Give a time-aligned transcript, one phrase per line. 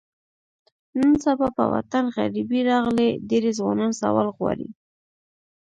[0.99, 4.67] نن سبا په وطن غریبي راغلې، ډېری ځوانان سوال غواړي.